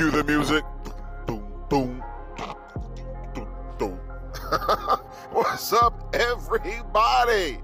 [0.00, 0.64] Cue the music.
[1.26, 2.02] Boom, boom,
[3.34, 3.48] boom,
[3.78, 3.98] boom.
[5.30, 7.58] What's up, everybody?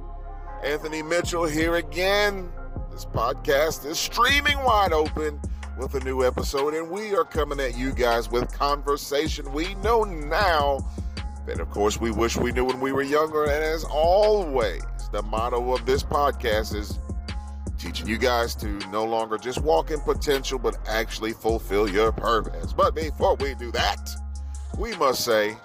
[0.63, 2.53] Anthony Mitchell here again.
[2.91, 5.41] This podcast is streaming wide open
[5.79, 10.05] with a new episode, and we are coming at you guys with conversation we know
[10.05, 10.87] now
[11.47, 13.45] that, of course, we wish we knew when we were younger.
[13.45, 16.99] And as always, the motto of this podcast is
[17.87, 22.73] teaching you guys to no longer just walk in potential, but actually fulfill your purpose.
[22.73, 24.11] But before we do that,
[24.77, 25.57] we must say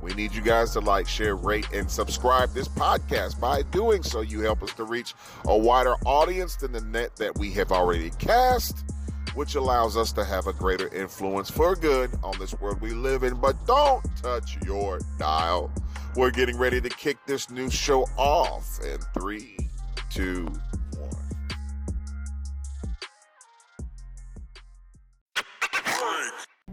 [0.00, 3.40] we need you guys to like, share, rate, and subscribe this podcast.
[3.40, 5.14] By doing so, you help us to reach
[5.46, 8.84] a wider audience than the net that we have already cast,
[9.34, 13.24] which allows us to have a greater influence for good on this world we live
[13.24, 13.34] in.
[13.34, 15.72] But don't touch your dial.
[16.14, 19.56] We're getting ready to kick this new show off in three,
[20.10, 20.48] two,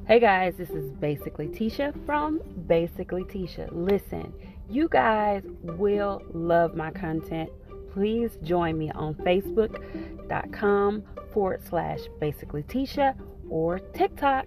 [0.08, 3.68] Hey guys, this is Basically Tisha from Basically Tisha.
[3.74, 4.32] Listen,
[4.70, 7.50] you guys will love my content.
[7.92, 13.18] Please join me on Facebook.com forward slash Basically Tisha
[13.50, 14.46] or TikTok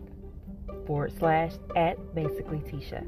[0.86, 3.06] forward slash at Basically Tisha.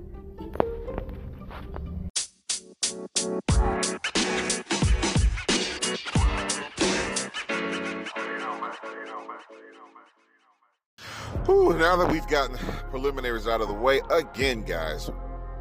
[11.49, 12.57] Ooh, now that we've gotten
[12.91, 15.11] preliminaries out of the way, again, guys,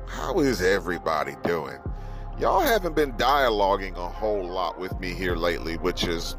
[0.07, 1.79] how is everybody doing?
[2.39, 6.35] Y'all haven't been dialoguing a whole lot with me here lately, which is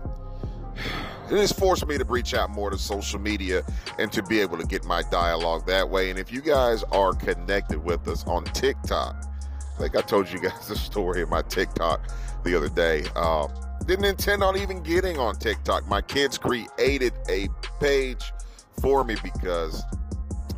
[1.28, 3.64] it has forced me to reach out more to social media
[3.98, 6.10] and to be able to get my dialogue that way.
[6.10, 9.24] And if you guys are connected with us on TikTok,
[9.74, 12.10] I think I told you guys the story of my TikTok
[12.44, 13.04] the other day.
[13.16, 13.48] Uh,
[13.86, 15.88] didn't intend on even getting on TikTok.
[15.88, 17.48] My kids created a
[17.80, 18.32] page
[18.80, 19.82] for me because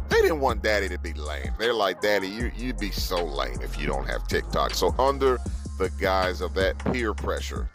[0.09, 1.53] they didn't want daddy to be lame.
[1.59, 4.75] They're like, Daddy, you, you'd be so lame if you don't have TikTok.
[4.75, 5.39] So, under
[5.79, 7.69] the guise of that peer pressure,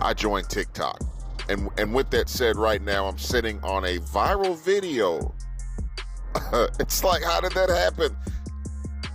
[0.00, 1.00] I joined TikTok.
[1.48, 5.34] And, and with that said, right now I'm sitting on a viral video.
[6.80, 8.16] it's like, how did that happen?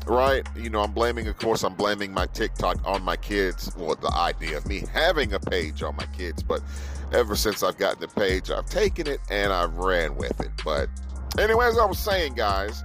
[0.07, 0.47] Right?
[0.55, 3.75] You know, I'm blaming, of course, I'm blaming my TikTok on my kids.
[3.75, 6.61] Well, the idea of me having a page on my kids, but
[7.11, 10.51] ever since I've gotten the page, I've taken it and I've ran with it.
[10.63, 10.89] But
[11.37, 12.83] anyway, as I was saying, guys,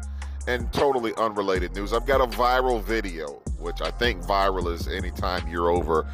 [0.49, 5.47] and totally unrelated news, I've got a viral video, which I think viral is anytime
[5.49, 6.07] you're over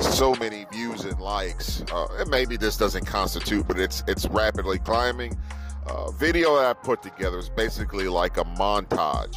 [0.00, 1.82] so many views and likes.
[1.92, 5.38] Uh, and maybe this doesn't constitute, but it's it's rapidly climbing.
[5.86, 9.36] Uh, video that I put together is basically like a montage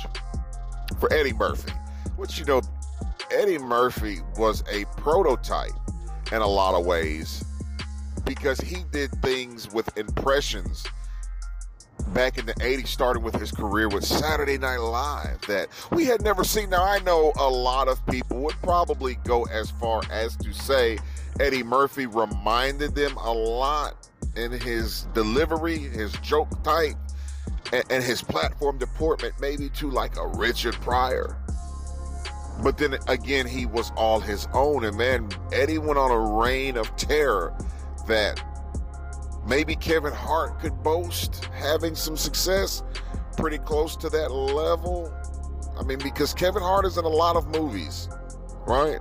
[0.99, 1.71] for Eddie Murphy,
[2.17, 2.61] which you know,
[3.31, 5.71] Eddie Murphy was a prototype
[6.31, 7.43] in a lot of ways
[8.25, 10.85] because he did things with impressions
[12.13, 16.21] back in the 80s, starting with his career with Saturday Night Live that we had
[16.21, 16.69] never seen.
[16.69, 20.97] Now, I know a lot of people would probably go as far as to say
[21.39, 26.95] Eddie Murphy reminded them a lot in his delivery, his joke type,
[27.71, 31.37] and, and his platform deportment, maybe to like a Richard Pryor.
[32.61, 34.83] But then again, he was all his own.
[34.83, 37.55] And man, Eddie went on a reign of terror
[38.07, 38.43] that
[39.47, 42.83] maybe Kevin Hart could boast having some success
[43.37, 45.13] pretty close to that level.
[45.79, 48.09] I mean, because Kevin Hart is in a lot of movies,
[48.67, 48.99] right?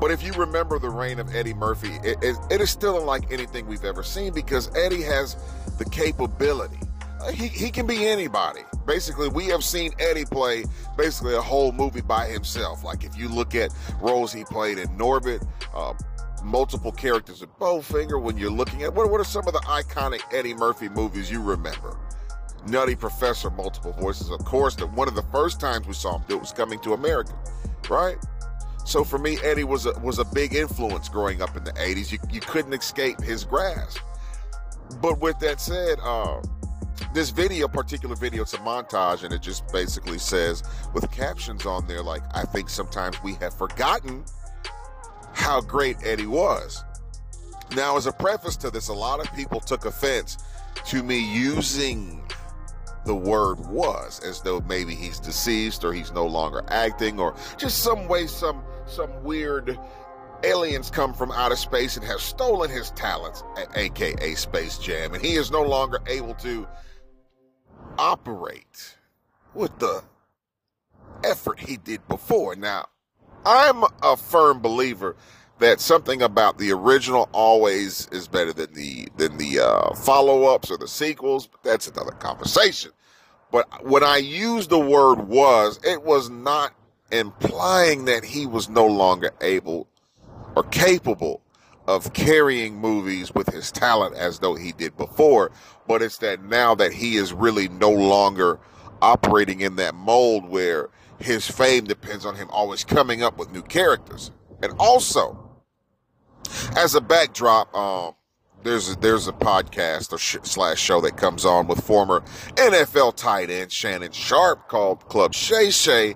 [0.00, 3.30] But if you remember the reign of Eddie Murphy, it, it, it is still unlike
[3.30, 5.36] anything we've ever seen because Eddie has
[5.78, 6.80] the capability.
[7.30, 8.60] He, he can be anybody.
[8.86, 10.64] Basically, we have seen Eddie play
[10.96, 12.84] basically a whole movie by himself.
[12.84, 15.94] Like if you look at roles he played in Norbit, uh,
[16.42, 20.20] multiple characters in Bowfinger, when you're looking at what, what are some of the iconic
[20.32, 21.96] Eddie Murphy movies you remember?
[22.66, 24.30] Nutty Professor, multiple voices.
[24.30, 26.78] Of course, that one of the first times we saw him do it was coming
[26.80, 27.34] to America,
[27.88, 28.16] right?
[28.84, 32.10] So for me, Eddie was a, was a big influence growing up in the 80s.
[32.12, 33.98] You, you couldn't escape his grasp.
[35.00, 36.42] But with that said, uh,
[37.14, 40.62] this video, particular video, it's a montage, and it just basically says
[40.92, 44.24] with captions on there like, I think sometimes we have forgotten
[45.32, 46.84] how great Eddie was.
[47.74, 50.38] Now, as a preface to this, a lot of people took offense
[50.86, 52.22] to me using
[53.04, 57.82] the word was as though maybe he's deceased or he's no longer acting or just
[57.82, 59.78] some way some some weird
[60.44, 63.42] aliens come from outer space and have stolen his talents
[63.76, 66.66] aka space jam and he is no longer able to
[67.98, 68.96] operate
[69.54, 70.02] with the
[71.24, 72.86] effort he did before now
[73.44, 75.16] i'm a firm believer
[75.62, 80.76] that something about the original always is better than the than the uh, follow-ups or
[80.76, 81.46] the sequels.
[81.46, 82.90] But that's another conversation.
[83.50, 86.74] But when I used the word was, it was not
[87.12, 89.86] implying that he was no longer able
[90.54, 91.42] or capable
[91.86, 95.50] of carrying movies with his talent as though he did before,
[95.88, 98.58] but it's that now that he is really no longer
[99.00, 100.88] operating in that mold where
[101.18, 104.30] his fame depends on him always coming up with new characters.
[104.62, 105.50] And also,
[106.76, 108.14] as a backdrop, um,
[108.62, 112.20] there's a, there's a podcast or sh- slash show that comes on with former
[112.54, 116.14] NFL tight end Shannon Sharpe called Club Shay Shay,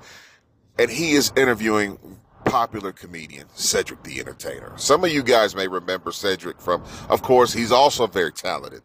[0.79, 1.99] and he is interviewing
[2.47, 4.73] popular comedian Cedric the Entertainer.
[4.77, 8.83] Some of you guys may remember Cedric from, of course, he's also a very talented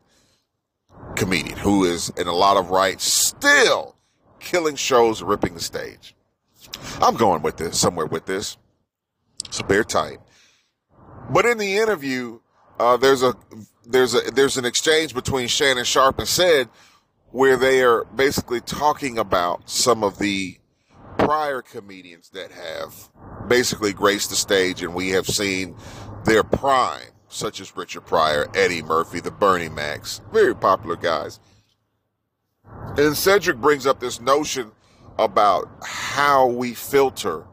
[1.15, 3.95] comedian who is in a lot of rights still
[4.39, 6.15] killing shows, ripping the stage.
[7.01, 8.57] I'm going with this, somewhere with this.
[9.49, 10.19] So bear tight.
[11.29, 12.39] But in the interview,
[12.79, 13.35] uh, there's a
[13.85, 16.69] there's a there's an exchange between Shannon Sharpe and Ced
[17.31, 20.57] where they are basically talking about some of the
[21.31, 22.93] prior comedians that have
[23.47, 25.73] basically graced the stage and we have seen
[26.25, 31.39] their prime, such as Richard Pryor, Eddie Murphy, the Bernie Macs, very popular guys.
[32.97, 34.73] And Cedric brings up this notion
[35.17, 37.45] about how we filter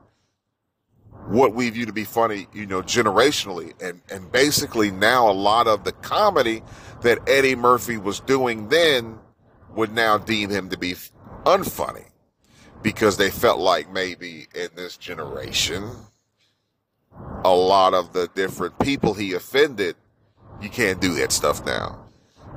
[1.28, 3.80] what we view to be funny, you know, generationally.
[3.80, 6.64] And, and basically now a lot of the comedy
[7.02, 9.20] that Eddie Murphy was doing then
[9.76, 10.94] would now deem him to be
[11.44, 12.07] unfunny
[12.82, 15.90] because they felt like maybe in this generation,
[17.44, 19.96] a lot of the different people he offended,
[20.60, 22.04] you can't do that stuff now.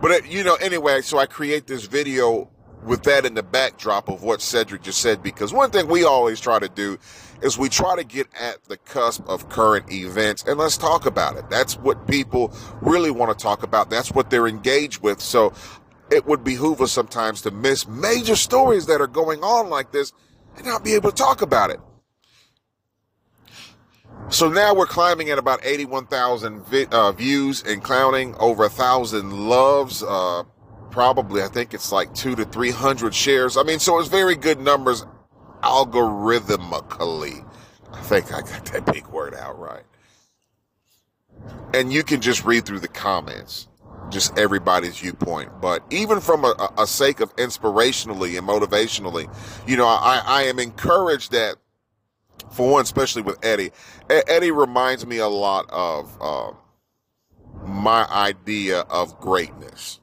[0.01, 2.49] But, it, you know, anyway, so I create this video
[2.83, 6.39] with that in the backdrop of what Cedric just said, because one thing we always
[6.39, 6.97] try to do
[7.43, 11.37] is we try to get at the cusp of current events and let's talk about
[11.37, 11.49] it.
[11.49, 13.89] That's what people really want to talk about.
[13.89, 15.21] That's what they're engaged with.
[15.21, 15.53] So
[16.11, 20.11] it would behoove us sometimes to miss major stories that are going on like this
[20.57, 21.79] and not be able to talk about it.
[24.29, 29.49] So now we're climbing at about 81,000 vi- uh, views and clowning over a thousand
[29.49, 30.03] loves.
[30.03, 30.43] Uh,
[30.89, 33.57] probably, I think it's like two to 300 shares.
[33.57, 35.05] I mean, so it's very good numbers
[35.63, 37.45] algorithmically.
[37.91, 39.83] I think I got that big word out right.
[41.73, 43.67] And you can just read through the comments
[44.11, 45.49] just everybody's viewpoint.
[45.61, 49.33] But even from a, a sake of inspirationally and motivationally,
[49.67, 51.55] you know, I, I am encouraged that
[52.51, 53.71] for one, especially with Eddie,
[54.09, 56.51] Eddie reminds me a lot of uh,
[57.65, 59.99] my idea of greatness.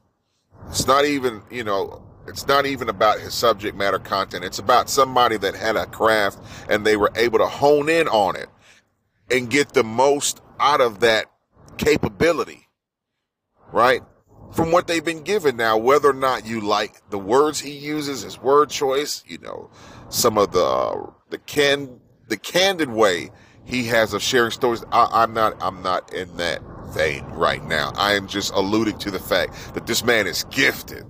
[0.68, 4.44] It's not even, you know, it's not even about his subject matter content.
[4.44, 6.38] It's about somebody that had a craft
[6.68, 8.48] and they were able to hone in on it
[9.30, 11.26] and get the most out of that
[11.78, 12.67] capability
[13.72, 14.02] right?
[14.52, 18.22] From what they've been given now, whether or not you like the words he uses,
[18.22, 19.70] his word choice, you know,
[20.08, 23.30] some of the uh, the can the candid way
[23.64, 24.82] he has of sharing stories.
[24.90, 26.62] I, I'm not I'm not in that
[26.94, 27.92] vein right now.
[27.96, 31.04] I am just alluding to the fact that this man is gifted.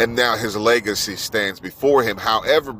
[0.00, 2.16] And now his legacy stands before him.
[2.16, 2.76] However,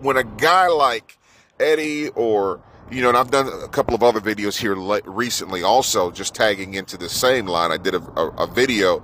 [0.00, 1.18] when a guy like
[1.58, 4.74] Eddie or you know, and I've done a couple of other videos here
[5.10, 7.72] recently also just tagging into the same line.
[7.72, 9.02] I did a, a, a video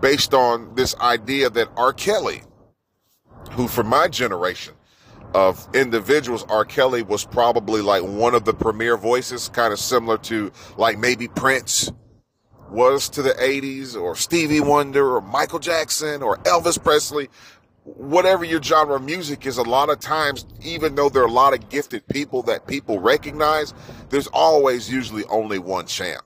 [0.00, 1.92] based on this idea that R.
[1.92, 2.42] Kelly,
[3.52, 4.74] who for my generation
[5.34, 6.64] of individuals, R.
[6.64, 11.28] Kelly was probably like one of the premier voices, kind of similar to like maybe
[11.28, 11.92] Prince
[12.70, 17.28] was to the 80s or Stevie Wonder or Michael Jackson or Elvis Presley
[17.84, 21.32] whatever your genre of music is, a lot of times, even though there are a
[21.32, 23.74] lot of gifted people that people recognize,
[24.10, 26.22] there's always usually only one champ.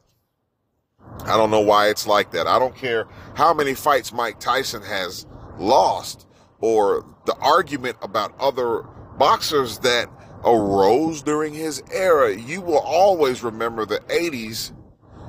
[1.25, 2.46] I don't know why it's like that.
[2.46, 5.26] I don't care how many fights Mike Tyson has
[5.58, 6.26] lost
[6.60, 8.82] or the argument about other
[9.18, 10.10] boxers that
[10.44, 12.34] arose during his era.
[12.34, 14.72] You will always remember the 80s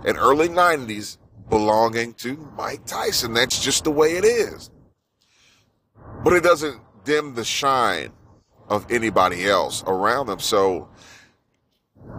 [0.05, 1.17] and early 90s
[1.49, 3.33] belonging to Mike Tyson.
[3.33, 4.69] That's just the way it is
[6.27, 8.11] but it doesn't dim the shine
[8.67, 10.39] of anybody else around them.
[10.39, 10.89] So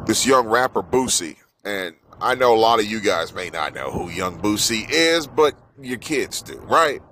[0.06, 3.90] this young rapper Boosie, and I know a lot of you guys may not know
[3.90, 7.02] who Young Boosie is, but your kids do, right?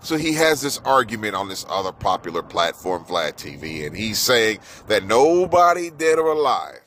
[0.00, 4.58] So he has this argument on this other popular platform, Vlad TV, and he's saying
[4.88, 6.80] that nobody dead or alive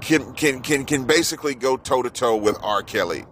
[0.00, 2.84] can can can can basically go toe to toe with R.
[2.84, 3.24] Kelly.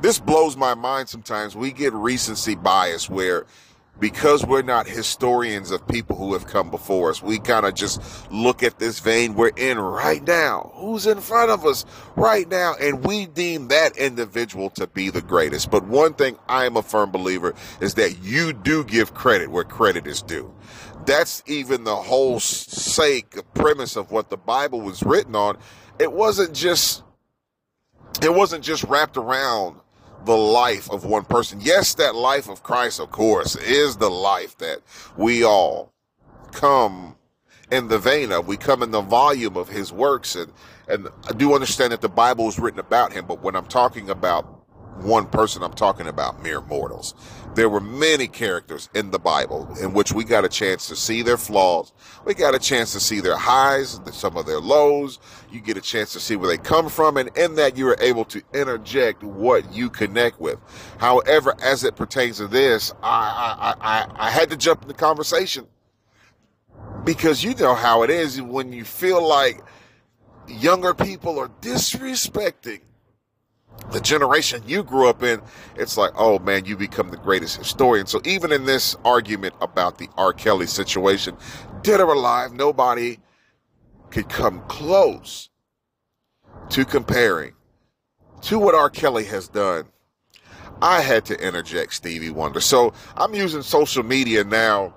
[0.00, 1.54] This blows my mind sometimes.
[1.54, 3.46] We get recency bias where
[4.00, 8.00] because we're not historians of people who have come before us, we kind of just
[8.32, 10.72] look at this vein we're in right now.
[10.74, 11.84] Who's in front of us
[12.16, 12.74] right now?
[12.80, 15.70] And we deem that individual to be the greatest.
[15.70, 19.64] But one thing I am a firm believer is that you do give credit where
[19.64, 20.52] credit is due.
[21.04, 25.58] That's even the whole sake premise of what the Bible was written on.
[25.98, 27.02] It wasn't just,
[28.22, 29.76] it wasn't just wrapped around
[30.24, 31.60] the life of one person.
[31.60, 34.80] Yes, that life of Christ, of course, is the life that
[35.16, 35.92] we all
[36.52, 37.16] come
[37.70, 38.46] in the vein of.
[38.46, 40.36] We come in the volume of his works.
[40.36, 40.52] And,
[40.88, 44.10] and I do understand that the Bible is written about him, but when I'm talking
[44.10, 44.59] about
[45.02, 47.14] one person, I'm talking about mere mortals.
[47.54, 51.22] There were many characters in the Bible in which we got a chance to see
[51.22, 51.92] their flaws.
[52.24, 55.18] We got a chance to see their highs, some of their lows.
[55.50, 57.16] You get a chance to see where they come from.
[57.16, 60.58] And in that, you are able to interject what you connect with.
[60.98, 64.94] However, as it pertains to this, I, I, I, I had to jump in the
[64.94, 65.66] conversation
[67.04, 69.60] because you know how it is when you feel like
[70.46, 72.80] younger people are disrespecting
[73.92, 75.40] the generation you grew up in,
[75.76, 78.06] it's like, oh man, you become the greatest historian.
[78.06, 80.32] So even in this argument about the R.
[80.32, 81.36] Kelly situation,
[81.82, 83.18] dead or alive, nobody
[84.10, 85.48] could come close
[86.70, 87.52] to comparing
[88.42, 88.90] to what R.
[88.90, 89.86] Kelly has done.
[90.82, 92.60] I had to interject Stevie Wonder.
[92.60, 94.94] So I'm using social media now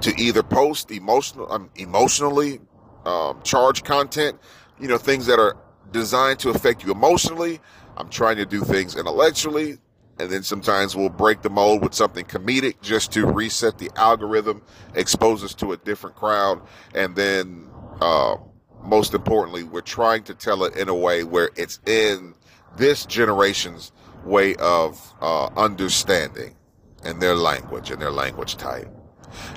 [0.00, 2.60] to either post emotional, um, emotionally
[3.04, 4.38] um, charged content,
[4.78, 5.56] you know, things that are
[5.94, 7.60] designed to affect you emotionally.
[7.96, 9.78] I'm trying to do things intellectually.
[10.18, 14.62] And then sometimes we'll break the mold with something comedic just to reset the algorithm,
[14.94, 16.60] expose us to a different crowd.
[16.94, 17.68] And then,
[18.00, 18.36] uh,
[18.82, 22.34] most importantly, we're trying to tell it in a way where it's in
[22.76, 23.92] this generation's
[24.24, 26.56] way of uh, understanding
[27.04, 28.88] and their language and their language type.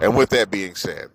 [0.01, 1.09] And with that being said,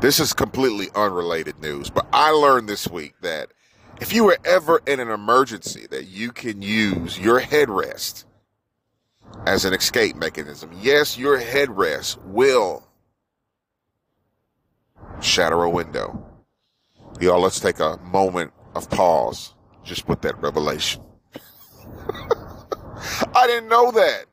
[0.00, 3.52] this is completely unrelated news, but I learned this week that
[4.00, 8.24] if you were ever in an emergency that you can use your headrest
[9.46, 10.70] as an escape mechanism.
[10.80, 12.86] Yes, your headrest will
[15.20, 16.24] shatter a window.
[17.20, 21.02] Y'all, let's take a moment of pause just with that revelation.
[23.34, 24.26] I didn't know that.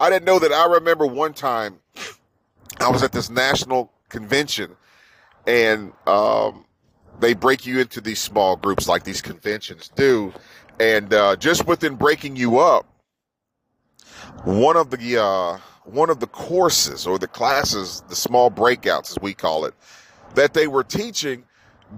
[0.00, 0.52] I didn't know that.
[0.52, 1.78] I remember one time
[2.80, 4.76] I was at this national convention
[5.48, 6.66] and um,
[7.18, 10.32] they break you into these small groups like these conventions do.
[10.78, 12.86] And uh, just within breaking you up,
[14.44, 19.18] one of the uh, one of the courses or the classes, the small breakouts as
[19.20, 19.74] we call it,
[20.34, 21.44] that they were teaching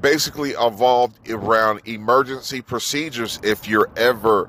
[0.01, 4.49] basically evolved around emergency procedures if you're ever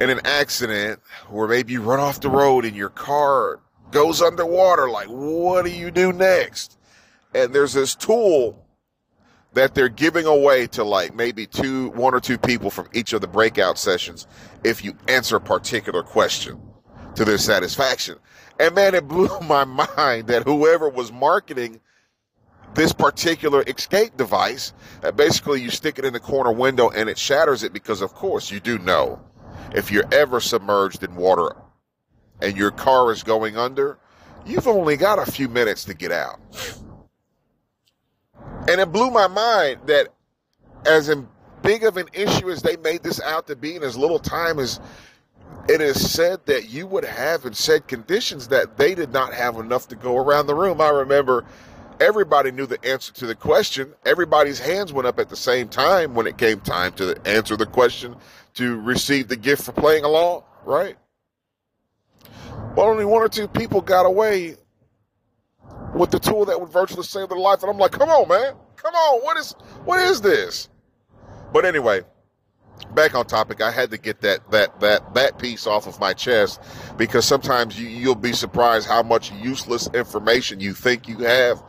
[0.00, 0.98] in an accident
[1.30, 5.70] or maybe you run off the road and your car goes underwater like what do
[5.70, 6.78] you do next
[7.36, 8.66] and there's this tool
[9.52, 13.20] that they're giving away to like maybe two, one or two people from each of
[13.20, 14.26] the breakout sessions
[14.64, 16.60] if you answer a particular question
[17.14, 18.16] to their satisfaction.
[18.58, 21.80] And man, it blew my mind that whoever was marketing
[22.74, 27.18] this particular escape device, that basically you stick it in the corner window and it
[27.18, 29.22] shatters it because of course you do know
[29.74, 31.56] if you're ever submerged in water
[32.42, 33.98] and your car is going under,
[34.44, 36.38] you've only got a few minutes to get out.
[38.68, 40.08] And it blew my mind that
[40.84, 41.12] as
[41.62, 44.58] big of an issue as they made this out to be in as little time
[44.58, 44.80] as
[45.68, 49.56] it is said that you would have in said conditions that they did not have
[49.56, 50.80] enough to go around the room.
[50.80, 51.44] I remember
[52.00, 53.92] everybody knew the answer to the question.
[54.04, 57.66] Everybody's hands went up at the same time when it came time to answer the
[57.66, 58.14] question
[58.54, 60.96] to receive the gift for playing along, right?
[62.76, 64.56] Well, only one or two people got away
[65.94, 67.62] with the tool that would virtually save their life.
[67.62, 68.54] And I'm like, come on, man.
[68.76, 69.22] Come on.
[69.22, 69.52] What is
[69.84, 70.68] what is this?
[71.52, 72.02] But anyway,
[72.94, 76.12] back on topic, I had to get that that that that piece off of my
[76.12, 76.60] chest
[76.96, 81.62] because sometimes you, you'll be surprised how much useless information you think you have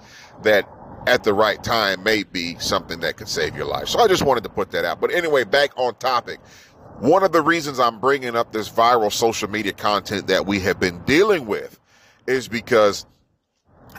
[0.44, 0.70] that
[1.08, 3.88] at the right time may be something that could save your life.
[3.88, 5.00] So I just wanted to put that out.
[5.00, 6.40] But anyway, back on topic.
[7.00, 10.80] One of the reasons I'm bringing up this viral social media content that we have
[10.80, 11.80] been dealing with
[12.26, 13.06] is because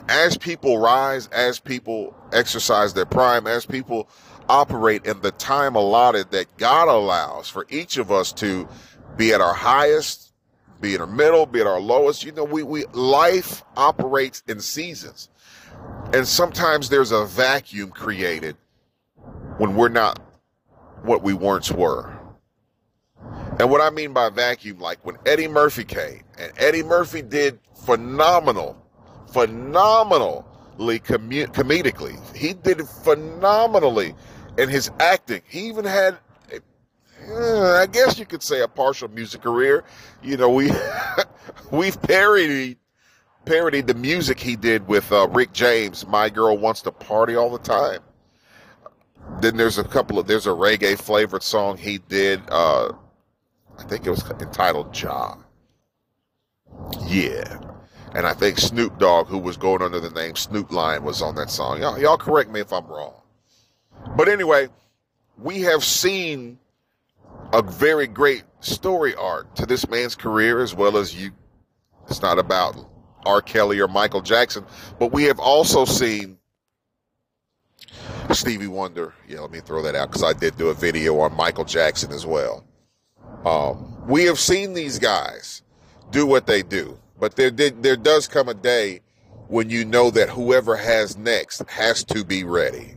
[0.09, 4.09] as people rise, as people exercise their prime, as people
[4.49, 8.69] operate in the time allotted that God allows for each of us to
[9.17, 10.33] be at our highest,
[10.81, 12.25] be in our middle, be at our lowest.
[12.25, 15.29] You know, we, we, life operates in seasons.
[16.13, 18.57] And sometimes there's a vacuum created
[19.59, 20.21] when we're not
[21.03, 22.15] what we once were.
[23.59, 27.59] And what I mean by vacuum, like when Eddie Murphy came, and Eddie Murphy did
[27.85, 28.77] phenomenal,
[29.33, 30.45] phenomenally
[31.01, 32.37] com- comedically.
[32.37, 34.15] He did phenomenally
[34.57, 35.43] in his acting.
[35.49, 36.19] He even had,
[37.31, 39.85] uh, I guess you could say, a partial music career.
[40.23, 40.71] You know, we
[41.71, 42.79] we've parodied
[43.45, 46.07] parodied the music he did with uh, Rick James.
[46.07, 48.01] My girl wants to party all the time.
[49.41, 52.43] Then there's a couple of there's a reggae flavored song he did.
[52.49, 52.93] Uh,
[53.79, 55.37] I think it was entitled "Ja."
[57.07, 57.59] Yeah,
[58.15, 61.35] and I think Snoop Dogg, who was going under the name Snoop Lion, was on
[61.37, 61.81] that song.
[61.81, 63.15] Y'all, y'all correct me if I'm wrong.
[64.17, 64.69] But anyway,
[65.37, 66.59] we have seen
[67.53, 71.31] a very great story arc to this man's career, as well as you.
[72.09, 72.77] It's not about
[73.27, 73.43] R.
[73.43, 74.65] Kelly or Michael Jackson,
[74.99, 76.39] but we have also seen
[78.33, 79.15] Stevie Wonder.
[79.27, 82.13] Yeah, let me throw that out because I did do a video on Michael Jackson
[82.13, 82.65] as well.
[83.45, 85.63] Um, we have seen these guys
[86.11, 89.01] do what they do, but there did, there does come a day
[89.49, 92.95] when you know that whoever has next has to be ready.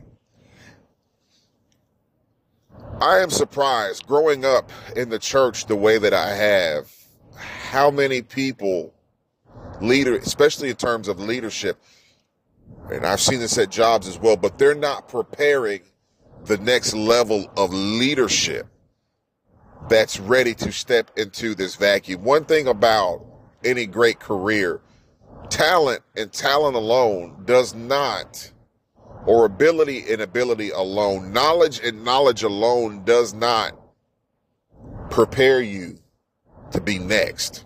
[3.00, 6.92] I am surprised growing up in the church the way that I have,
[7.34, 8.94] how many people,
[9.80, 11.82] leader, especially in terms of leadership,
[12.90, 15.80] and I've seen this at jobs as well, but they're not preparing
[16.44, 18.66] the next level of leadership
[19.88, 22.22] that's ready to step into this vacuum.
[22.22, 23.24] One thing about
[23.64, 24.80] any great career,
[25.50, 28.50] talent and talent alone does not,
[29.26, 33.72] or ability and ability alone, knowledge and knowledge alone does not
[35.10, 35.98] prepare you
[36.70, 37.64] to be next.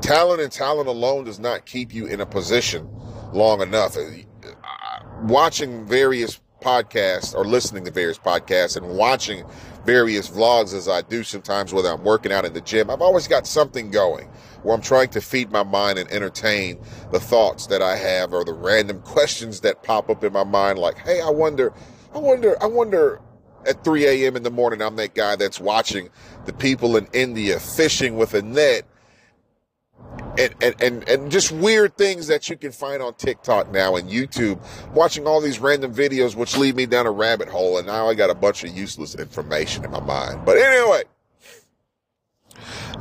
[0.00, 2.88] Talent and talent alone does not keep you in a position
[3.32, 3.96] long enough.
[3.96, 4.02] Uh,
[5.22, 9.44] watching various podcasts or listening to various podcasts and watching
[9.84, 13.26] various vlogs as I do sometimes, whether I'm working out in the gym, I've always
[13.26, 14.28] got something going
[14.62, 16.78] where I'm trying to feed my mind and entertain
[17.12, 20.78] the thoughts that I have or the random questions that pop up in my mind.
[20.78, 21.72] Like, hey, I wonder,
[22.14, 23.20] I wonder, I wonder
[23.66, 24.36] at 3 a.m.
[24.36, 26.10] in the morning, I'm that guy that's watching
[26.46, 28.84] the people in India fishing with a net
[30.40, 34.08] and, and, and, and just weird things that you can find on TikTok now and
[34.08, 34.58] YouTube,
[34.94, 37.78] watching all these random videos, which lead me down a rabbit hole.
[37.78, 40.44] And now I got a bunch of useless information in my mind.
[40.44, 41.02] But anyway,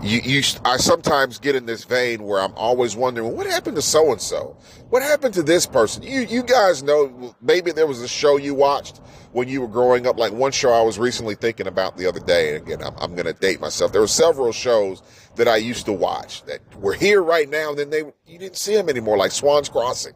[0.01, 3.81] you, you, I sometimes get in this vein where I'm always wondering, what happened to
[3.81, 4.57] so and so?
[4.89, 6.03] What happened to this person?
[6.03, 10.07] You, you guys know, maybe there was a show you watched when you were growing
[10.07, 10.17] up.
[10.17, 12.55] Like one show I was recently thinking about the other day.
[12.55, 13.91] And again, I'm, I'm going to date myself.
[13.91, 15.03] There were several shows
[15.35, 17.69] that I used to watch that were here right now.
[17.69, 20.13] And then they, you didn't see them anymore, like Swan's Crossing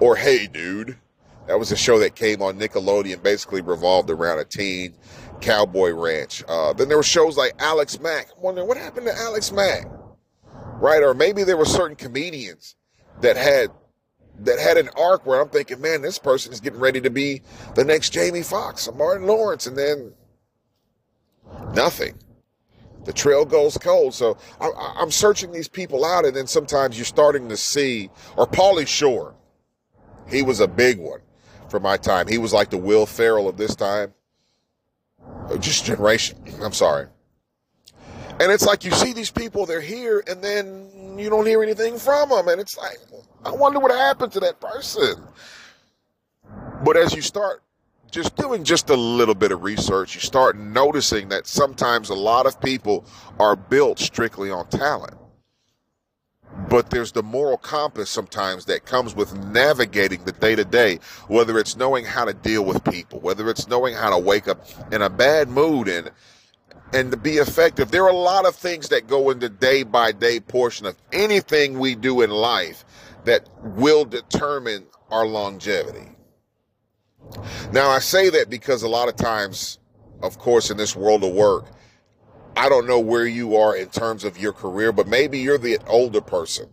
[0.00, 0.96] or Hey Dude.
[1.46, 4.94] That was a show that came on Nickelodeon, basically revolved around a teen
[5.40, 6.42] cowboy ranch.
[6.48, 8.28] Uh, then there were shows like Alex Mack.
[8.36, 9.86] I'm wondering what happened to Alex Mack,
[10.76, 11.02] right?
[11.02, 12.76] Or maybe there were certain comedians
[13.20, 13.70] that had
[14.40, 17.42] that had an arc where I'm thinking, man, this person is getting ready to be
[17.74, 20.14] the next Jamie Foxx or Martin Lawrence, and then
[21.74, 22.18] nothing.
[23.04, 24.14] The trail goes cold.
[24.14, 28.46] So I, am searching these people out, and then sometimes you're starting to see, or
[28.46, 29.34] Pauly Shore.
[30.28, 31.20] He was a big one
[31.68, 32.28] for my time.
[32.28, 34.14] He was like the Will Ferrell of this time.
[35.24, 36.38] Uh, just generation.
[36.62, 37.06] I'm sorry.
[38.40, 41.98] And it's like you see these people, they're here, and then you don't hear anything
[41.98, 42.48] from them.
[42.48, 42.98] And it's like,
[43.44, 45.22] I wonder what happened to that person.
[46.84, 47.62] But as you start
[48.10, 52.46] just doing just a little bit of research, you start noticing that sometimes a lot
[52.46, 53.04] of people
[53.38, 55.19] are built strictly on talent
[56.70, 61.58] but there's the moral compass sometimes that comes with navigating the day to day, whether
[61.58, 65.02] it's knowing how to deal with people, whether it's knowing how to wake up in
[65.02, 66.10] a bad mood and
[66.92, 67.90] and to be effective.
[67.90, 71.78] There are a lot of things that go into day by day portion of anything
[71.78, 72.84] we do in life
[73.24, 76.08] that will determine our longevity.
[77.72, 79.78] Now I say that because a lot of times,
[80.22, 81.66] of course, in this world of work,
[82.56, 85.78] I don't know where you are in terms of your career, but maybe you're the
[85.86, 86.68] older person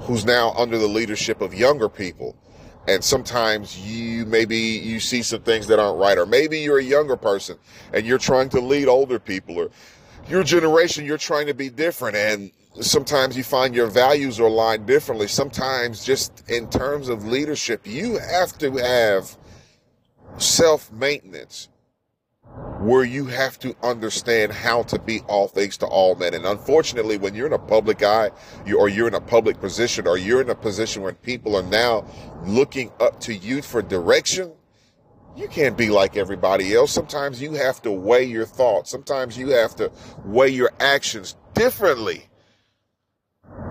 [0.00, 2.36] who's now under the leadership of younger people.
[2.88, 6.84] And sometimes you maybe you see some things that aren't right, or maybe you're a
[6.84, 7.58] younger person
[7.92, 9.70] and you're trying to lead older people, or
[10.28, 12.16] your generation, you're trying to be different.
[12.16, 15.28] And sometimes you find your values are aligned differently.
[15.28, 19.36] Sometimes, just in terms of leadership, you have to have
[20.38, 21.68] self maintenance
[22.80, 26.34] where you have to understand how to be all things to all men.
[26.34, 28.30] And unfortunately, when you're in a public eye,
[28.66, 31.62] you, or you're in a public position, or you're in a position where people are
[31.62, 32.06] now
[32.44, 34.52] looking up to you for direction,
[35.36, 36.90] you can't be like everybody else.
[36.90, 38.90] Sometimes you have to weigh your thoughts.
[38.90, 39.92] Sometimes you have to
[40.24, 42.28] weigh your actions differently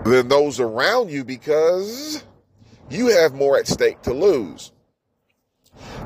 [0.03, 2.23] than those around you because
[2.89, 4.71] you have more at stake to lose.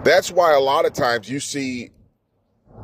[0.03, 1.91] That's why a lot of times you see,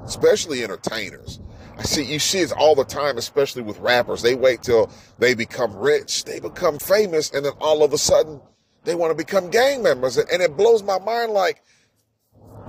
[0.05, 1.39] especially entertainers,
[1.77, 4.21] I see you see it all the time, especially with rappers.
[4.21, 8.41] They wait till they become rich, they become famous, and then all of a sudden
[8.83, 10.17] they want to become gang members.
[10.17, 11.63] And it blows my mind like,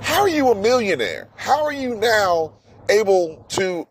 [0.00, 1.28] how are you a millionaire?
[1.34, 2.54] How are you now
[2.88, 3.86] able to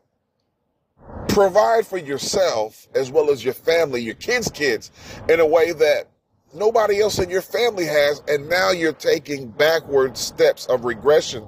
[1.28, 4.92] provide for yourself as well as your family, your kids' kids,
[5.28, 6.10] in a way that
[6.54, 11.46] nobody else in your family has, and now you're taking backward steps of regression.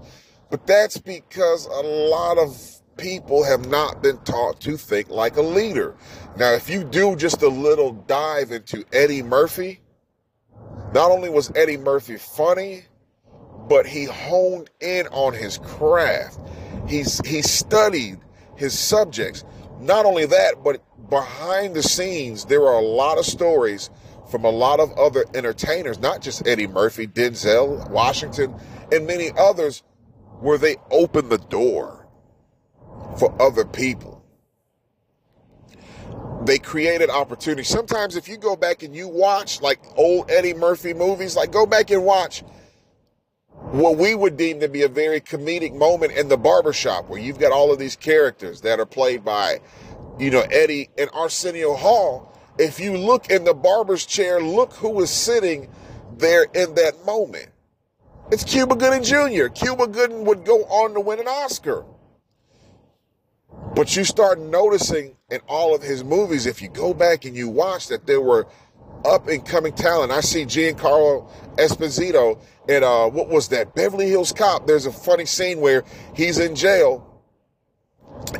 [0.51, 5.41] But that's because a lot of people have not been taught to think like a
[5.41, 5.95] leader.
[6.37, 9.79] Now, if you do just a little dive into Eddie Murphy,
[10.93, 12.83] not only was Eddie Murphy funny,
[13.69, 16.37] but he honed in on his craft.
[16.87, 18.19] He's he studied
[18.55, 19.45] his subjects.
[19.79, 23.89] Not only that, but behind the scenes, there are a lot of stories
[24.29, 28.53] from a lot of other entertainers, not just Eddie Murphy, Denzel, Washington,
[28.91, 29.83] and many others,
[30.41, 32.07] where they open the door
[33.17, 34.23] for other people.
[36.43, 37.67] They created opportunities.
[37.67, 41.67] Sometimes, if you go back and you watch like old Eddie Murphy movies, like go
[41.67, 42.43] back and watch
[43.53, 47.37] what we would deem to be a very comedic moment in the barbershop where you've
[47.37, 49.59] got all of these characters that are played by,
[50.17, 52.35] you know, Eddie and Arsenio Hall.
[52.57, 55.69] If you look in the barber's chair, look who was sitting
[56.17, 57.50] there in that moment.
[58.31, 59.47] It's Cuba Gooding Jr.
[59.47, 61.83] Cuba Gooding would go on to win an Oscar.
[63.75, 67.49] But you start noticing in all of his movies, if you go back and you
[67.49, 68.47] watch that there were
[69.05, 70.11] up and coming talent.
[70.11, 72.39] I see Giancarlo Esposito
[72.69, 74.67] in uh, what was that Beverly Hills Cop.
[74.67, 75.83] There's a funny scene where
[76.15, 77.07] he's in jail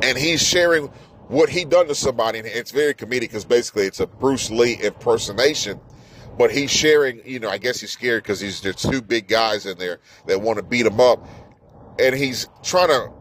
[0.02, 0.88] and he's sharing
[1.28, 4.78] what he done to somebody, and it's very comedic because basically it's a Bruce Lee
[4.82, 5.80] impersonation.
[6.38, 9.66] But he's sharing, you know, I guess he's scared because he's there's two big guys
[9.66, 11.28] in there that want to beat him up,
[12.00, 13.12] and he's trying to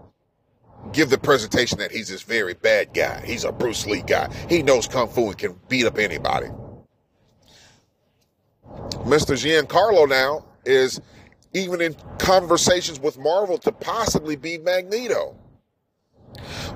[0.92, 3.23] give the presentation that he's this very bad guy.
[3.25, 4.33] He's a Bruce Lee guy.
[4.49, 6.49] He knows kung fu and can beat up anybody.
[9.05, 9.35] Mr.
[9.35, 11.01] Giancarlo now is
[11.53, 15.37] even in conversations with Marvel to possibly be Magneto.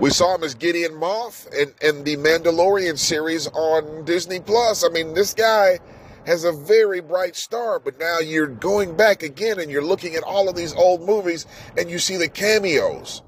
[0.01, 4.85] We saw him as Gideon Moff in, in the Mandalorian series on Disney Plus.
[4.85, 5.79] I mean, this guy
[6.26, 10.22] has a very bright star, but now you're going back again and you're looking at
[10.22, 13.22] all of these old movies and you see the cameos,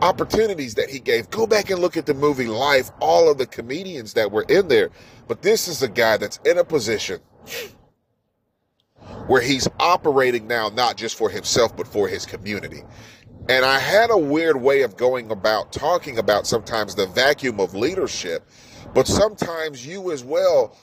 [0.00, 1.30] opportunities that he gave.
[1.30, 4.68] Go back and look at the movie Life, all of the comedians that were in
[4.68, 4.90] there.
[5.26, 7.20] But this is a guy that's in a position
[9.26, 12.82] where he's operating now not just for himself but for his community.
[13.48, 17.74] And I had a weird way of going about talking about sometimes the vacuum of
[17.74, 18.46] leadership,
[18.94, 20.76] but sometimes you as well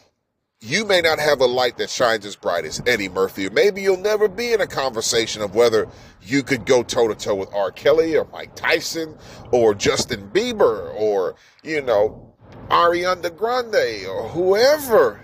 [0.62, 3.82] you may not have a light that shines as bright as Eddie Murphy, or maybe
[3.82, 5.88] you'll never be in a conversation of whether
[6.22, 7.72] you could go toe to toe with R.
[7.72, 9.18] Kelly or Mike Tyson
[9.52, 12.34] or Justin Bieber or, you know,
[12.70, 15.22] Ariana Grande or whoever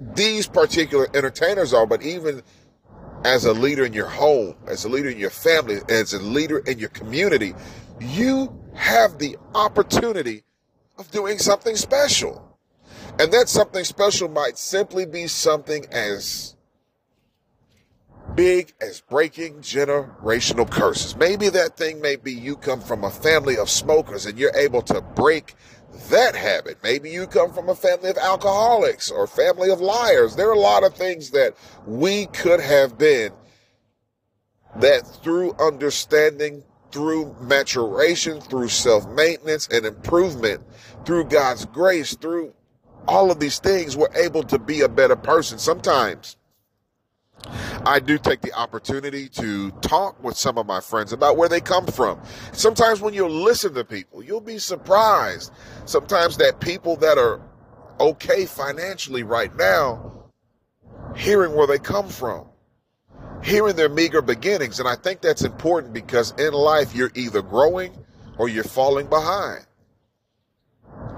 [0.00, 2.42] these particular entertainers are, but even
[3.24, 6.58] as a leader in your home, as a leader in your family, as a leader
[6.60, 7.54] in your community,
[8.00, 10.42] you have the opportunity
[10.98, 12.49] of doing something special.
[13.20, 16.56] And that something special might simply be something as
[18.34, 21.14] big as breaking generational curses.
[21.14, 24.80] Maybe that thing may be you come from a family of smokers and you're able
[24.80, 25.54] to break
[26.08, 26.78] that habit.
[26.82, 30.34] Maybe you come from a family of alcoholics or family of liars.
[30.34, 31.54] There are a lot of things that
[31.86, 33.32] we could have been
[34.76, 40.62] that through understanding, through maturation, through self maintenance and improvement,
[41.04, 42.54] through God's grace, through
[43.10, 45.58] all of these things, we're able to be a better person.
[45.58, 46.36] Sometimes
[47.84, 51.60] I do take the opportunity to talk with some of my friends about where they
[51.60, 52.20] come from.
[52.52, 55.52] Sometimes when you listen to people, you'll be surprised.
[55.86, 57.40] Sometimes that people that are
[57.98, 60.30] okay financially right now,
[61.16, 62.46] hearing where they come from,
[63.42, 64.78] hearing their meager beginnings.
[64.78, 67.92] And I think that's important because in life, you're either growing
[68.38, 69.66] or you're falling behind.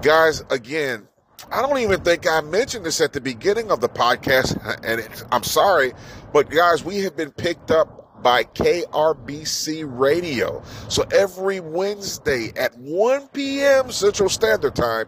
[0.01, 1.07] Guys, again,
[1.51, 5.43] I don't even think I mentioned this at the beginning of the podcast, and I'm
[5.43, 5.93] sorry,
[6.31, 10.63] but guys, we have been picked up by KRBC Radio.
[10.87, 13.91] So every Wednesday at 1 p.m.
[13.91, 15.07] Central Standard Time,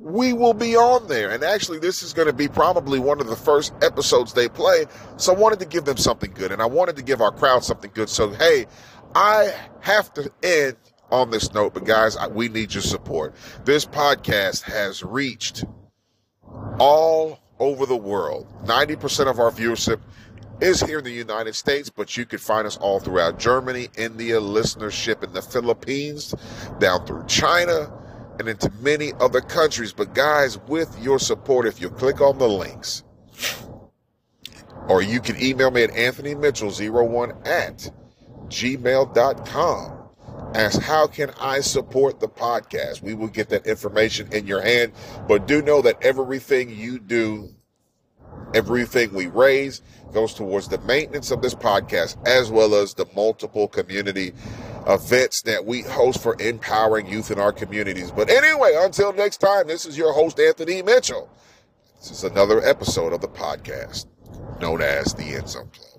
[0.00, 1.30] we will be on there.
[1.30, 4.86] And actually, this is going to be probably one of the first episodes they play.
[5.18, 6.50] So I wanted to give them something good.
[6.50, 8.08] And I wanted to give our crowd something good.
[8.08, 8.66] So, hey,
[9.14, 10.76] I have to end
[11.14, 13.34] on this note, but guys, we need your support.
[13.64, 15.64] This podcast has reached
[16.78, 18.46] all over the world.
[18.64, 20.00] 90% of our viewership
[20.60, 24.40] is here in the United States, but you can find us all throughout Germany, India,
[24.40, 26.34] listenership in the Philippines,
[26.80, 27.92] down through China,
[28.38, 29.92] and into many other countries.
[29.92, 33.04] But guys, with your support, if you click on the links,
[34.88, 37.90] or you can email me at Anthony Mitchell01 at
[38.48, 40.03] gmail.com.
[40.54, 43.02] Ask, how can I support the podcast?
[43.02, 44.92] We will get that information in your hand.
[45.26, 47.48] But do know that everything you do,
[48.54, 53.66] everything we raise, goes towards the maintenance of this podcast, as well as the multiple
[53.66, 54.32] community
[54.86, 58.12] events that we host for empowering youth in our communities.
[58.12, 61.28] But anyway, until next time, this is your host, Anthony Mitchell.
[61.98, 64.06] This is another episode of the podcast
[64.60, 65.93] known as the End Zone Club.